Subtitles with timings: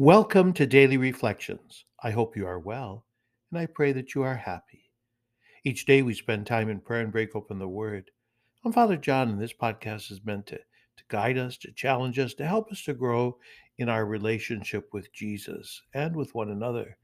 [0.00, 1.84] Welcome to Daily Reflections.
[2.04, 3.04] I hope you are well,
[3.50, 4.92] and I pray that you are happy.
[5.64, 8.12] Each day we spend time in prayer and break open the Word.
[8.64, 12.32] I'm Father John, and this podcast is meant to, to guide us, to challenge us,
[12.34, 13.38] to help us to grow
[13.78, 16.96] in our relationship with Jesus and with one another.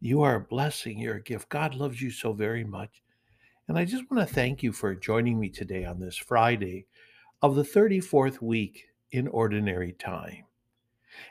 [0.00, 1.48] You are a blessing, you're a gift.
[1.50, 3.00] God loves you so very much.
[3.68, 6.86] And I just want to thank you for joining me today on this Friday
[7.42, 10.46] of the 34th week in Ordinary Time.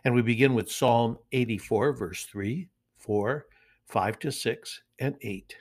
[0.03, 3.45] And we begin with Psalm 84, verse 3, 4,
[3.85, 5.55] 5 to 6, and 8.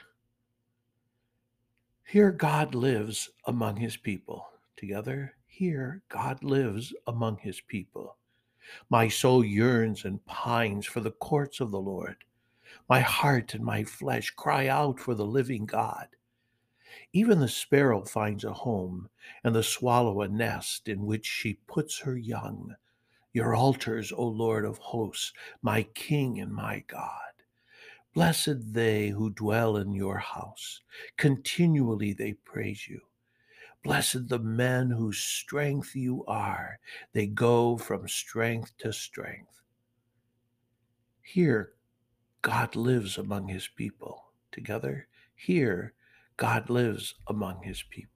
[2.05, 4.49] Here God lives among his people.
[4.77, 8.17] Together, here God lives among his people.
[8.91, 12.17] My soul yearns and pines for the courts of the Lord.
[12.89, 16.09] My heart and my flesh cry out for the living God.
[17.13, 19.09] Even the sparrow finds a home,
[19.45, 22.75] and the swallow a nest in which she puts her young
[23.33, 25.33] your altars, O Lord of hosts,
[25.63, 27.11] my King and my God.
[28.15, 30.81] Blessed they who dwell in your house.
[31.17, 33.01] Continually they praise you.
[33.83, 36.79] Blessed the men whose strength you are.
[37.15, 39.63] They go from strength to strength.
[41.23, 41.73] Here,
[42.43, 44.25] God lives among his people.
[44.53, 45.95] Together, here,
[46.37, 48.12] God lives among his people.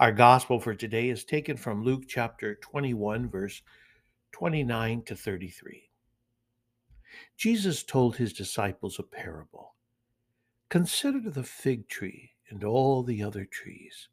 [0.00, 3.60] Our gospel for today is taken from Luke chapter 21, verse
[4.32, 5.90] 29 to 33.
[7.36, 9.74] Jesus told his disciples a parable
[10.70, 14.08] Consider the fig tree and all the other trees.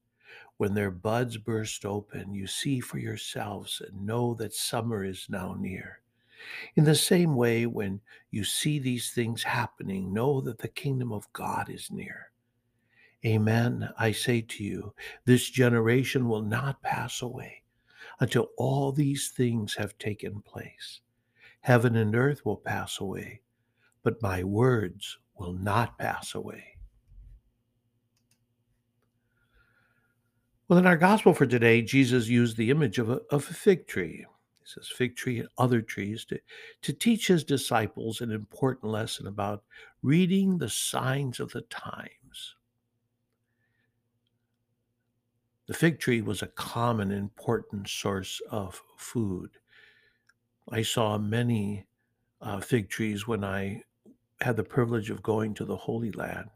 [0.57, 5.55] When their buds burst open, you see for yourselves and know that summer is now
[5.57, 6.01] near.
[6.75, 11.31] In the same way, when you see these things happening, know that the kingdom of
[11.31, 12.31] God is near.
[13.25, 13.89] Amen.
[13.97, 14.93] I say to you,
[15.25, 17.63] this generation will not pass away
[18.19, 21.01] until all these things have taken place.
[21.61, 23.41] Heaven and earth will pass away,
[24.03, 26.77] but my words will not pass away.
[30.67, 33.87] Well, in our gospel for today, Jesus used the image of a, of a fig
[33.87, 34.25] tree.
[34.59, 36.39] He says fig tree and other trees to,
[36.81, 39.63] to teach his disciples an important lesson about
[40.03, 42.09] reading the signs of the times.
[45.67, 49.51] The fig tree was a common, important source of food.
[50.69, 51.87] I saw many
[52.41, 53.83] uh, fig trees when I
[54.41, 56.49] had the privilege of going to the Holy Land.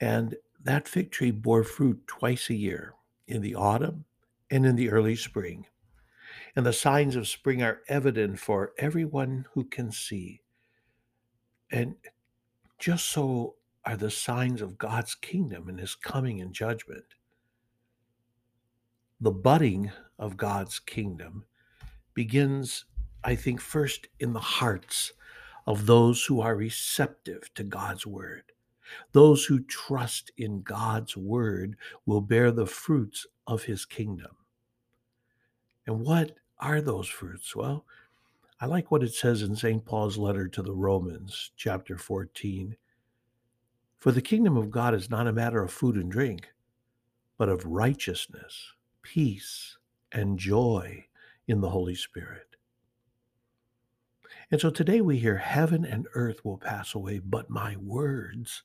[0.00, 2.94] And that fig tree bore fruit twice a year,
[3.26, 4.04] in the autumn
[4.50, 5.66] and in the early spring.
[6.54, 10.42] And the signs of spring are evident for everyone who can see.
[11.70, 11.96] And
[12.78, 13.55] just so
[13.86, 17.04] are the signs of God's kingdom and his coming and judgment.
[19.20, 21.44] The budding of God's kingdom
[22.12, 22.84] begins,
[23.22, 25.12] I think, first in the hearts
[25.66, 28.42] of those who are receptive to God's word.
[29.12, 34.36] Those who trust in God's word will bear the fruits of his kingdom.
[35.86, 37.54] And what are those fruits?
[37.54, 37.84] Well,
[38.60, 39.84] I like what it says in St.
[39.84, 42.76] Paul's letter to the Romans, chapter 14.
[43.98, 46.48] For the kingdom of God is not a matter of food and drink,
[47.38, 49.78] but of righteousness, peace,
[50.12, 51.06] and joy
[51.48, 52.56] in the Holy Spirit.
[54.50, 58.62] And so today we hear heaven and earth will pass away, but my words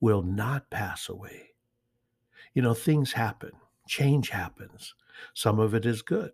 [0.00, 1.50] will not pass away.
[2.54, 3.52] You know, things happen,
[3.86, 4.94] change happens.
[5.34, 6.32] Some of it is good,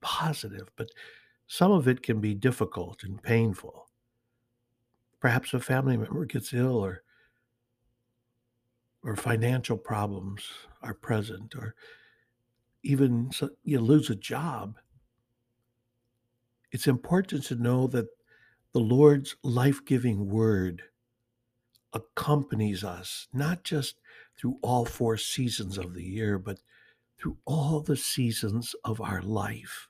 [0.00, 0.90] positive, but
[1.46, 3.88] some of it can be difficult and painful.
[5.20, 7.02] Perhaps a family member gets ill or
[9.04, 10.42] or financial problems
[10.82, 11.74] are present, or
[12.82, 13.30] even
[13.62, 14.76] you lose a job,
[16.72, 18.08] it's important to know that
[18.72, 20.82] the Lord's life giving word
[21.92, 23.96] accompanies us, not just
[24.36, 26.58] through all four seasons of the year, but
[27.18, 29.88] through all the seasons of our life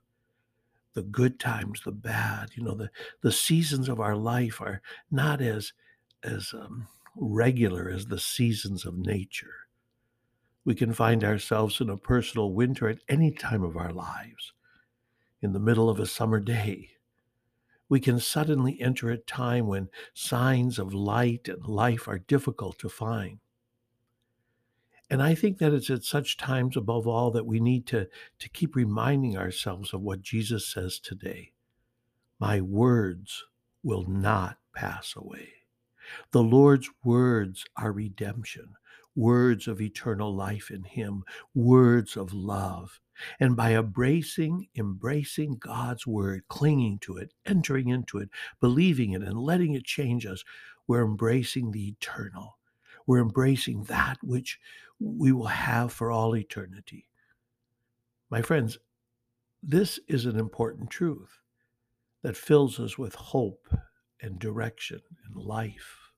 [0.95, 2.51] the good times, the bad.
[2.55, 2.91] You know, the,
[3.21, 5.73] the seasons of our life are not as
[6.23, 9.69] as um, regular as the seasons of nature.
[10.65, 14.53] We can find ourselves in a personal winter at any time of our lives,
[15.43, 16.91] in the middle of a summer day.
[17.89, 22.89] We can suddenly enter a time when signs of light and life are difficult to
[22.89, 23.41] find.
[25.11, 28.09] And I think that it's at such times, above all, that we need to,
[28.39, 31.53] to keep reminding ourselves of what Jesus says today
[32.41, 33.45] My words
[33.83, 35.64] will not pass away.
[36.31, 38.75] The Lord's words are redemption,
[39.15, 41.25] words of eternal life in Him,
[41.55, 43.01] words of love.
[43.39, 48.29] And by embracing, embracing God's word, clinging to it, entering into it,
[48.61, 50.45] believing it, and letting it change us,
[50.87, 52.59] we're embracing the eternal.
[53.07, 54.59] We're embracing that which
[54.99, 57.09] we will have for all eternity.
[58.31, 58.79] My friends,
[59.63, 61.41] this is an important truth
[62.23, 63.69] that fills us with hope
[64.25, 66.11] and direction and life.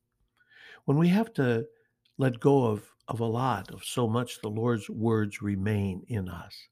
[0.84, 1.66] When we have to
[2.16, 6.68] let go of, of a lot, of so much, the Lord's words remain in us.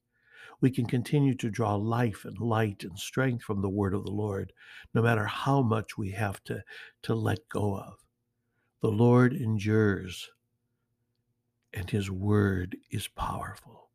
[0.60, 4.12] We can continue to draw life and light and strength from the word of the
[4.12, 4.52] Lord,
[4.94, 6.62] no matter how much we have to,
[7.02, 7.94] to let go of.
[8.80, 10.30] The Lord endures,
[11.72, 13.90] and his word is powerful.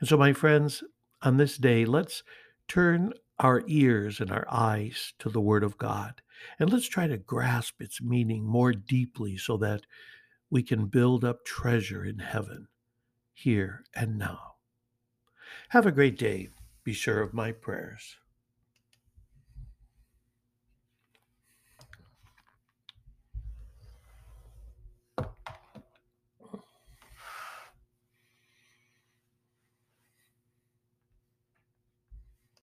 [0.00, 0.82] And so, my friends,
[1.22, 2.22] on this day, let's
[2.66, 6.22] turn our ears and our eyes to the Word of God.
[6.58, 9.82] And let's try to grasp its meaning more deeply so that
[10.50, 12.68] we can build up treasure in heaven,
[13.32, 14.54] here and now.
[15.70, 16.48] Have a great day.
[16.84, 18.16] Be sure of my prayers.